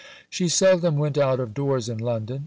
[0.31, 2.39] She seldom went out of doors in London.